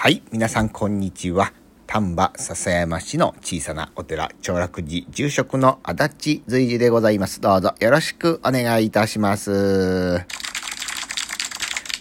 [0.00, 1.52] はい、皆さんこんにちは。
[1.88, 7.40] 丹波篠山市の小さなお寺、長楽寺住職の足立随寺でございます。
[7.40, 10.24] どうぞよろしくお願いいたします。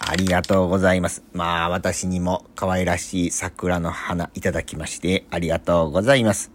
[0.00, 1.24] ありがとうございます。
[1.32, 6.50] まあ、私にも可愛らしい桜の花いただきまして、ありがとうございます。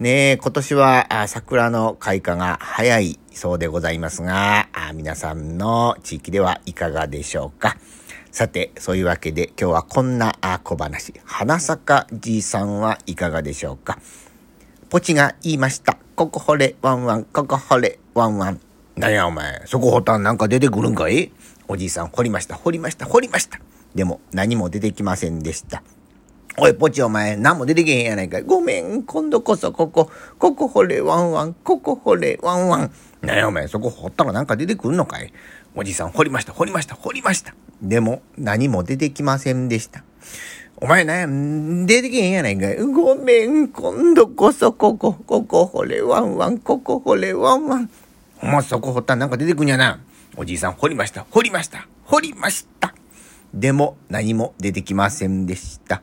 [0.00, 7.76] ねえ、今年は桜の開花が早いそうでございますが、あ皆さんの地域ではいかがでしょうか？
[8.34, 10.34] さて、そういうわけで今日はこんな
[10.64, 11.14] 小話。
[11.24, 14.00] 花咲かじいさんはいかがでしょうか？
[14.90, 15.96] ポチが言いました。
[16.16, 18.60] ここ掘れ、ワンワン、ここ掘れ、ワンワン。
[18.96, 21.30] なんやお前、そこ掘ったんなんか出てくるんかい？
[21.68, 23.60] おじいさん掘りました、掘りました、掘りました。
[23.94, 25.84] でも何も出てきませんでした。
[26.58, 28.42] おい、ポチお前、何も出てけへんやないかい。
[28.42, 32.90] ごめん、今度こそここ、ここ掘れ、ワンワン、ここ掘れ、ワンワン。
[33.22, 35.32] なんやお前、そこ掘ったらなんか出てくるのかい？
[35.76, 37.54] おじいさん、掘りました、掘りました、掘りました。
[37.82, 40.04] でも、何も出てきませんでした。
[40.76, 41.26] お前な、
[41.86, 42.76] 出てけへんやないかい。
[42.76, 47.90] ごめん、今度こそここ、ここ掘れ、ワンワン、ここ掘れ、ワンワン。
[48.42, 50.00] お前そこ掘ったらなんか出てくんやな。
[50.36, 52.94] おじいさん、掘りました、掘りました、掘りました。
[53.54, 56.02] でも、何も出てきませんでした。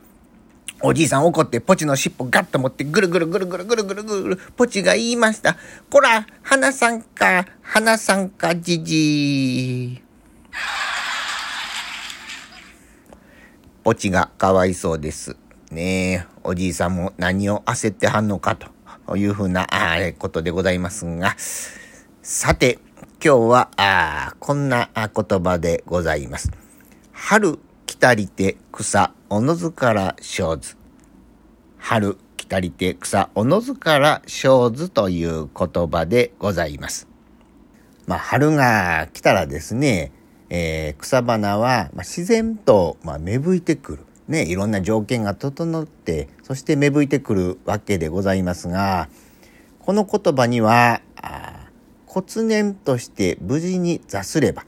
[0.84, 5.58] おじいさん怒ってポチの尻尾ガッと持ってぐるぐるぐるぐるぐるぐるぐるポチが言いました。
[5.92, 10.02] こら、花さんか、花さんか、じじい。
[13.84, 15.38] ポチがかわいそうです。
[15.72, 18.56] ねえ、おじいさんも何を焦ってはんのか
[19.08, 21.36] というふうなあことでございますが、
[22.22, 22.78] さて、
[23.24, 26.52] 今日はあこんな言葉でございます。
[27.12, 30.78] 春来たりて草おのずから生ず。
[31.80, 37.08] 春来たりて草おのずから生ずという言葉でございます。
[38.06, 40.12] まあ、春が来たらですね、
[40.54, 44.00] えー草花はま自然とま芽吹いてくる。
[44.28, 49.08] ね、いろんな条件が整って、そして芽吹いてくるわけでございますが、
[49.80, 51.68] この言葉には、あ
[52.06, 54.66] 骨念として無事に座すれば、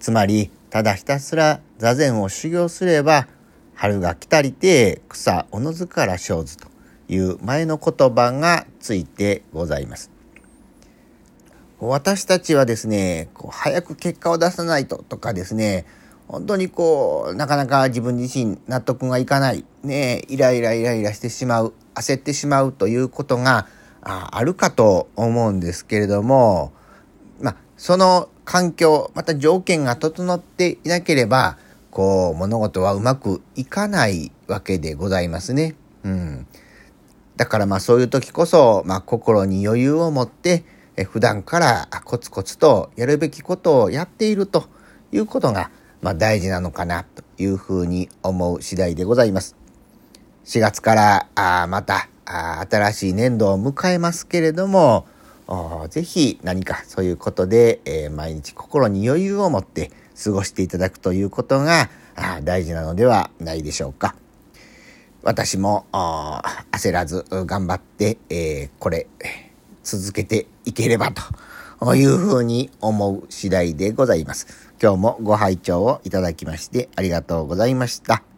[0.00, 3.28] つまり、ただひたすら座禅を修行すれば、
[3.74, 6.68] 春が来たりて草おのずから生ずと
[7.08, 10.15] いう前の言葉がついてございます。
[11.78, 15.84] 私たちはですね、こう早く結果を出さないととかですね、
[16.28, 23.66] 本当にこう、なかなか自分自身納得がいかない、ね、イライライライラしてしまう、焦ってしまうということが
[24.00, 26.72] あるかと思うんですけれども、
[27.40, 31.58] まあ、その環境、また条件が整っていなければ、
[31.90, 35.76] こう、物事はうまくいかないわけでございますね。
[36.04, 36.46] うん。
[37.36, 40.64] だからまあそういう時こそ、まあ心に余裕を持って、
[40.96, 44.64] え普段からコツコツとやるべきことをやっていると
[45.12, 45.70] いうことが、
[46.02, 49.56] まあ大事なのかなというふうに思う次第でございます。
[50.44, 55.06] 4月からあまたあ新しい年度を迎えますけれども、
[55.90, 59.92] ぜひ何かそういうことで、えー、毎日心に余裕を持って
[60.22, 64.16] 過ごしていただくということがあ大事なのではないでしょうか。
[65.22, 69.08] 私も焦らず頑張って、えー、これ
[69.82, 74.46] 続けていければというふうに思う次第でございます。
[74.80, 78.35] 今日もご拝聴をいただきましてありがとうございました。